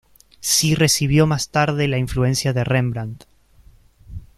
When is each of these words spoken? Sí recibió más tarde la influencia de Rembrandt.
Sí 0.39 0.73
recibió 0.73 1.27
más 1.27 1.49
tarde 1.49 1.87
la 1.87 1.99
influencia 1.99 2.53
de 2.53 2.63
Rembrandt. 2.63 3.25